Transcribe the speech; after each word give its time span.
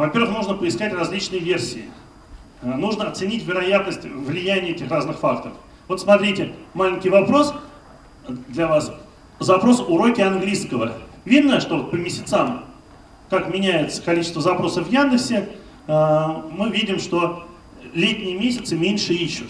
Во-первых, 0.00 0.30
нужно 0.30 0.54
поискать 0.54 0.94
различные 0.94 1.42
версии. 1.42 1.84
Э, 2.62 2.74
нужно 2.74 3.08
оценить 3.08 3.44
вероятность 3.44 4.02
влияния 4.02 4.70
этих 4.70 4.90
разных 4.90 5.18
факторов. 5.18 5.58
Вот 5.88 6.00
смотрите, 6.00 6.54
маленький 6.72 7.10
вопрос 7.10 7.52
для 8.26 8.66
вас. 8.66 8.94
Запрос 9.40 9.80
уроки 9.80 10.22
английского. 10.22 10.94
Видно, 11.26 11.60
что 11.60 11.84
по 11.84 11.96
месяцам, 11.96 12.64
как 13.28 13.52
меняется 13.52 14.00
количество 14.00 14.40
запросов 14.40 14.88
в 14.88 14.90
Яндексе, 14.90 15.50
э, 15.86 16.26
мы 16.50 16.70
видим, 16.70 16.98
что 16.98 17.46
летние 17.92 18.38
месяцы 18.38 18.76
меньше 18.76 19.12
ищут. 19.12 19.48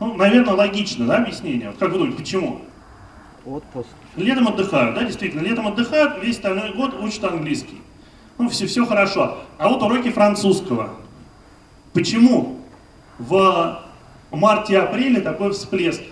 Ну, 0.00 0.12
наверное, 0.16 0.52
логично, 0.52 1.06
да, 1.06 1.16
объяснение? 1.16 1.72
Как 1.78 1.92
вы 1.92 1.96
думаете, 2.00 2.18
почему? 2.18 2.60
Отпуск. 3.46 3.88
Летом 4.16 4.48
отдыхают, 4.48 4.96
да, 4.96 5.04
действительно, 5.04 5.40
летом 5.40 5.66
отдыхают, 5.66 6.22
весь 6.22 6.36
остальной 6.36 6.74
год 6.74 6.94
учат 7.00 7.24
английский. 7.24 7.80
Ну, 8.38 8.48
все, 8.48 8.66
все 8.66 8.84
хорошо. 8.84 9.38
А 9.58 9.68
вот 9.68 9.82
уроки 9.82 10.10
французского. 10.10 10.90
Почему 11.92 12.60
в 13.18 13.82
марте-апреле 14.30 15.20
такой 15.20 15.52
всплеск, 15.52 16.02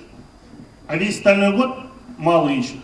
а 0.86 0.96
весь 0.96 1.18
остальной 1.18 1.54
год 1.54 1.76
мало 2.16 2.48
ищут? 2.48 2.78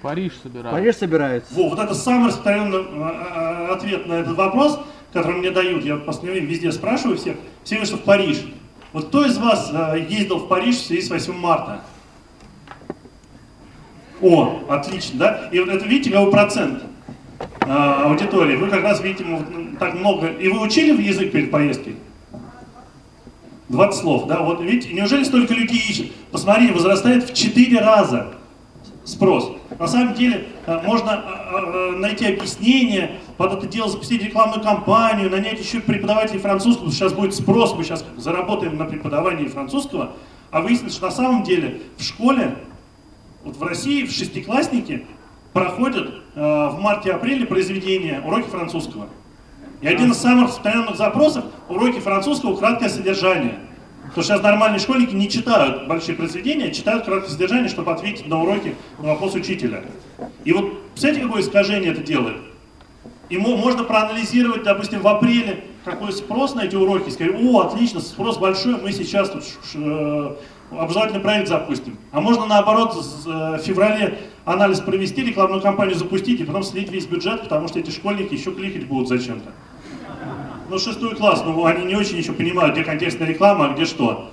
Париж 0.00 0.32
собирают. 0.40 0.70
Париж 0.70 0.96
собирается. 0.96 1.52
Во, 1.52 1.68
вот 1.68 1.78
это 1.80 1.92
самый 1.94 2.28
распространенный 2.28 2.78
э, 2.78 2.86
э, 2.86 3.66
ответ 3.72 4.06
на 4.06 4.12
этот 4.14 4.36
вопрос, 4.36 4.78
который 5.12 5.38
мне 5.38 5.50
дают. 5.50 5.84
Я 5.84 5.96
в 5.96 6.04
последнее 6.04 6.40
время 6.40 6.52
везде 6.52 6.70
спрашиваю 6.70 7.16
всех. 7.16 7.36
Все 7.64 7.74
говорят, 7.74 7.88
что 7.88 7.98
в 7.98 8.04
Париж. 8.04 8.44
Вот 8.92 9.08
кто 9.08 9.26
из 9.26 9.36
вас 9.38 9.72
ездил 10.08 10.38
в 10.38 10.48
Париж 10.48 10.76
в 10.76 10.86
связи 10.86 11.02
с 11.02 11.10
8 11.10 11.32
марта? 11.34 11.82
О, 14.20 14.60
отлично, 14.68 15.18
да? 15.18 15.48
И 15.52 15.60
вот 15.60 15.68
это 15.68 15.84
видите, 15.86 16.10
какой 16.10 16.30
процент 16.30 16.82
э, 17.38 17.66
аудитории. 17.70 18.56
Вы 18.56 18.68
как 18.68 18.82
раз 18.82 19.00
видите 19.00 19.24
так 19.78 19.94
много. 19.94 20.28
И 20.28 20.48
вы 20.48 20.60
учили 20.60 20.92
в 20.92 20.98
язык 20.98 21.32
перед 21.32 21.50
поездкой? 21.50 21.96
20 23.68 24.00
слов, 24.00 24.26
да? 24.26 24.40
Вот 24.40 24.60
видите, 24.60 24.92
неужели 24.92 25.24
столько 25.24 25.54
людей 25.54 25.78
ищет? 25.78 26.12
Посмотрите, 26.32 26.72
возрастает 26.72 27.30
в 27.30 27.34
4 27.34 27.80
раза 27.80 28.34
спрос. 29.04 29.52
На 29.78 29.86
самом 29.86 30.14
деле 30.14 30.46
э, 30.66 30.80
можно 30.82 31.24
э, 31.24 31.90
найти 31.96 32.26
объяснение, 32.26 33.18
под 33.36 33.52
это 33.54 33.66
дело 33.66 33.88
запустить 33.88 34.22
рекламную 34.22 34.62
кампанию, 34.62 35.30
нанять 35.30 35.58
еще 35.60 35.80
преподавателей 35.80 36.40
французского, 36.40 36.90
сейчас 36.90 37.12
будет 37.12 37.34
спрос, 37.34 37.74
мы 37.74 37.84
сейчас 37.84 38.04
заработаем 38.16 38.76
на 38.76 38.84
преподавании 38.84 39.46
французского, 39.46 40.12
а 40.50 40.60
выяснится, 40.60 40.96
что 40.96 41.06
на 41.06 41.12
самом 41.12 41.42
деле 41.42 41.80
в 41.96 42.02
школе, 42.02 42.56
вот 43.48 43.56
в 43.56 43.62
России, 43.62 44.04
в 44.04 44.12
шестиклассники 44.12 45.06
проходят 45.52 46.22
в 46.34 46.78
марте-апреле 46.78 47.46
произведения 47.46 48.22
уроки 48.24 48.48
французского. 48.48 49.08
И 49.80 49.86
один 49.86 50.12
из 50.12 50.18
самых 50.18 50.48
распространенных 50.48 50.96
запросов– 50.96 51.44
уроки 51.68 51.98
французского 51.98 52.56
краткое 52.56 52.88
содержание– 52.88 53.58
Потому 54.08 54.24
что 54.24 54.34
сейчас 54.34 54.42
нормальные 54.42 54.78
школьники 54.78 55.14
не 55.14 55.28
читают 55.28 55.86
большие 55.86 56.16
произведения, 56.16 56.72
читают 56.72 57.04
краткое 57.04 57.30
содержание, 57.30 57.68
чтобы 57.68 57.92
ответить 57.92 58.26
на 58.26 58.40
уроки 58.40 58.74
на 58.98 59.08
вопрос 59.08 59.34
учителя. 59.34 59.84
И 60.44 60.52
вот, 60.52 60.82
представляете, 60.92 61.26
какое 61.26 61.42
искажение 61.42 61.92
это 61.92 62.02
делает? 62.02 62.38
Ему 63.28 63.56
можно 63.58 63.84
проанализировать, 63.84 64.62
допустим, 64.62 65.00
в 65.00 65.08
апреле, 65.08 65.64
какой 65.84 66.12
спрос 66.12 66.54
на 66.54 66.64
эти 66.64 66.74
уроки, 66.74 67.10
сказать, 67.10 67.34
о, 67.38 67.60
отлично, 67.60 68.00
спрос 68.00 68.38
большой, 68.38 68.80
мы 68.80 68.92
сейчас 68.92 69.28
тут 69.28 69.44
э, 69.74 70.34
образовательный 70.70 71.20
проект 71.20 71.48
запустим. 71.48 71.98
А 72.12 72.20
можно 72.20 72.46
наоборот 72.46 72.94
э, 72.94 73.56
в 73.56 73.58
феврале 73.58 74.18
анализ 74.44 74.80
провести, 74.80 75.24
рекламную 75.24 75.60
кампанию 75.60 75.96
запустить 75.96 76.40
и 76.40 76.44
потом 76.44 76.62
слить 76.62 76.90
весь 76.90 77.06
бюджет, 77.06 77.42
потому 77.42 77.68
что 77.68 77.78
эти 77.78 77.90
школьники 77.90 78.34
еще 78.34 78.52
кликать 78.52 78.86
будут 78.86 79.08
зачем-то 79.08 79.52
ну, 80.68 80.78
шестой 80.78 81.14
класс, 81.16 81.42
ну, 81.44 81.64
они 81.64 81.84
не 81.84 81.96
очень 81.96 82.18
еще 82.18 82.32
понимают, 82.32 82.74
где 82.74 82.84
контекстная 82.84 83.28
реклама, 83.28 83.66
а 83.66 83.74
где 83.74 83.84
что. 83.84 84.30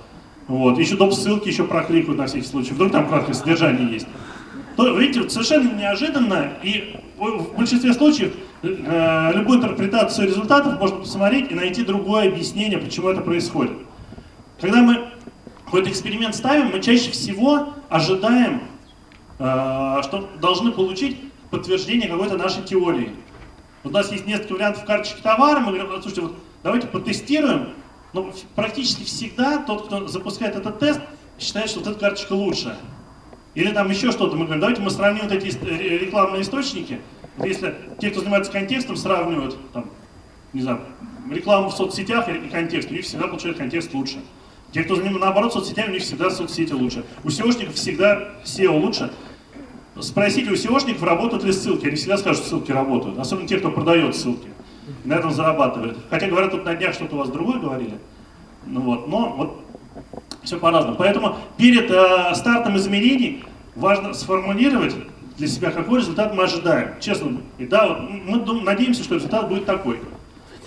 Вот. 0.48 0.78
Еще 0.78 0.96
доп. 0.96 1.12
ссылки 1.12 1.48
еще 1.48 1.64
прокликают 1.64 2.18
на 2.18 2.26
всякий 2.26 2.46
случай. 2.46 2.72
Вдруг 2.72 2.92
там 2.92 3.08
краткое 3.08 3.34
содержание 3.34 3.90
есть. 3.92 4.06
То, 4.76 4.96
видите, 4.96 5.28
совершенно 5.30 5.72
неожиданно, 5.72 6.52
и 6.62 7.00
в 7.16 7.56
большинстве 7.56 7.94
случаев 7.94 8.34
э, 8.62 9.32
любую 9.34 9.58
интерпретацию 9.58 10.28
результатов 10.28 10.78
можно 10.78 10.98
посмотреть 10.98 11.50
и 11.50 11.54
найти 11.54 11.82
другое 11.82 12.28
объяснение, 12.28 12.78
почему 12.78 13.08
это 13.08 13.22
происходит. 13.22 13.72
Когда 14.60 14.82
мы 14.82 15.08
какой-то 15.66 15.90
эксперимент 15.90 16.34
ставим, 16.34 16.68
мы 16.68 16.80
чаще 16.80 17.10
всего 17.10 17.74
ожидаем, 17.88 18.62
э, 19.38 20.00
что 20.04 20.30
должны 20.40 20.72
получить 20.72 21.20
подтверждение 21.50 22.08
какой-то 22.08 22.36
нашей 22.36 22.62
теории. 22.62 23.10
У 23.84 23.90
нас 23.90 24.10
есть 24.10 24.26
несколько 24.26 24.54
вариантов 24.54 24.84
карточки 24.84 25.20
товара, 25.20 25.60
мы 25.60 25.72
говорим, 25.72 25.88
слушайте, 26.00 26.22
вот 26.22 26.36
давайте 26.62 26.86
потестируем, 26.86 27.74
но 28.12 28.32
практически 28.54 29.04
всегда 29.04 29.58
тот, 29.58 29.86
кто 29.86 30.06
запускает 30.06 30.56
этот 30.56 30.78
тест, 30.78 31.00
считает, 31.38 31.68
что 31.68 31.80
вот 31.80 31.88
эта 31.88 31.98
карточка 31.98 32.32
лучше. 32.32 32.76
Или 33.54 33.72
там 33.72 33.90
еще 33.90 34.12
что-то, 34.12 34.36
мы 34.36 34.44
говорим, 34.44 34.60
давайте 34.60 34.82
мы 34.82 34.90
сравним 34.90 35.24
вот 35.24 35.32
эти 35.32 35.46
рекламные 35.64 36.42
источники, 36.42 37.00
если 37.44 37.74
те, 38.00 38.10
кто 38.10 38.20
занимается 38.20 38.52
контекстом, 38.52 38.96
сравнивают, 38.96 39.56
там, 39.72 39.90
не 40.52 40.62
знаю, 40.62 40.80
рекламу 41.30 41.68
в 41.68 41.74
соцсетях 41.74 42.28
и 42.28 42.48
контекст, 42.48 42.90
у 42.90 42.94
них 42.94 43.04
всегда 43.04 43.26
получают 43.26 43.58
контекст 43.58 43.92
лучше. 43.92 44.20
Те, 44.76 44.82
кто 44.82 44.96
наоборот 44.96 45.54
соцсетями, 45.54 45.88
у 45.88 45.92
них 45.92 46.02
всегда 46.02 46.28
соцсети 46.28 46.74
лучше. 46.74 47.02
У 47.24 47.28
SEOшников 47.28 47.72
всегда 47.76 48.28
SEO 48.44 48.78
лучше. 48.78 49.10
Спросите 49.98 50.50
у 50.50 50.52
SEOшников, 50.52 51.02
работают 51.02 51.44
ли 51.44 51.52
ссылки. 51.52 51.86
Они 51.86 51.96
всегда 51.96 52.18
скажут, 52.18 52.40
что 52.40 52.50
ссылки 52.50 52.72
работают. 52.72 53.18
Особенно 53.18 53.48
те, 53.48 53.56
кто 53.56 53.70
продает 53.70 54.14
ссылки. 54.14 54.48
На 55.04 55.14
этом 55.14 55.30
зарабатывает. 55.30 55.96
Хотя 56.10 56.28
говорят, 56.28 56.50
тут 56.50 56.66
на 56.66 56.74
днях 56.74 56.92
что-то 56.92 57.14
у 57.14 57.18
вас 57.20 57.30
другое 57.30 57.58
говорили. 57.58 57.94
Ну 58.66 58.82
вот, 58.82 59.08
но 59.08 59.32
вот 59.34 59.64
все 60.42 60.58
по-разному. 60.58 60.98
Поэтому 60.98 61.38
перед 61.56 61.90
э, 61.90 62.34
стартом 62.34 62.76
измерений 62.76 63.44
важно 63.76 64.12
сформулировать 64.12 64.94
для 65.38 65.46
себя, 65.48 65.70
какой 65.70 66.00
результат 66.00 66.34
мы 66.34 66.42
ожидаем. 66.42 67.00
Честно. 67.00 67.40
И 67.56 67.64
да, 67.64 67.86
вот, 67.88 68.10
мы 68.26 68.40
дум, 68.40 68.62
надеемся, 68.62 69.02
что 69.02 69.14
результат 69.14 69.48
будет 69.48 69.64
такой. 69.64 70.02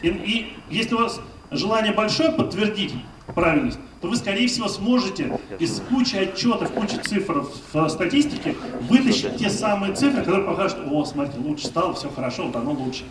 И, 0.02 0.08
и 0.08 0.54
если 0.72 0.96
у 0.96 0.98
вас 0.98 1.22
желание 1.52 1.94
большое 1.94 2.32
подтвердить 2.32 2.96
правильность, 3.36 3.78
то 4.02 4.08
вы, 4.08 4.16
скорее 4.16 4.48
всего, 4.48 4.68
сможете 4.68 5.40
из 5.60 5.82
кучи 5.90 6.16
отчетов, 6.16 6.72
кучи 6.72 6.96
цифр 6.96 7.46
в 7.74 7.90
статистике 7.90 8.56
вытащить 8.82 9.38
те 9.38 9.50
самые 9.50 9.94
цифры, 9.94 10.22
которые 10.22 10.46
покажут, 10.46 10.80
о, 10.90 11.04
смотрите, 11.06 11.40
лучше 11.40 11.68
стало, 11.68 11.94
все 11.94 12.10
хорошо, 12.10 12.48
вот 12.48 12.56
оно 12.56 12.72
лучше. 12.72 13.04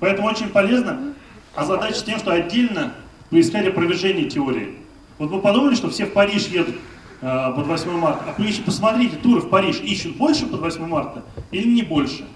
Поэтому 0.00 0.28
очень 0.28 0.48
полезно 0.48 1.14
озадачить 1.54 2.04
тем, 2.04 2.18
что 2.18 2.32
отдельно 2.32 2.94
поискать 3.30 3.66
опровержение 3.66 4.28
теории. 4.28 4.76
Вот 5.18 5.30
вы 5.30 5.40
подумали, 5.40 5.74
что 5.74 5.88
все 5.90 6.06
в 6.06 6.12
Париж 6.12 6.48
едут 6.48 6.76
э, 7.22 7.52
под 7.54 7.66
8 7.66 7.90
марта, 7.92 8.24
а 8.26 8.62
посмотрите, 8.64 9.16
туры 9.16 9.40
в 9.40 9.48
Париж 9.48 9.80
ищут 9.80 10.16
больше 10.16 10.46
под 10.46 10.60
8 10.60 10.86
марта 10.86 11.22
или 11.50 11.68
не 11.68 11.82
больше? 11.82 12.26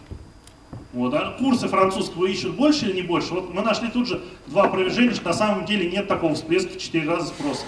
Вот, 0.92 1.14
а 1.14 1.36
курсы 1.38 1.68
французского 1.68 2.26
ищут 2.26 2.56
больше 2.56 2.86
или 2.86 2.96
не 2.96 3.02
больше? 3.02 3.32
Вот 3.32 3.54
мы 3.54 3.62
нашли 3.62 3.88
тут 3.88 4.08
же 4.08 4.20
два 4.46 4.64
опровержения, 4.64 5.14
что 5.14 5.26
на 5.26 5.32
самом 5.32 5.64
деле 5.64 5.88
нет 5.90 6.08
такого 6.08 6.34
всплеска 6.34 6.72
в 6.72 6.78
4 6.78 7.08
раза 7.08 7.28
спроса. 7.28 7.64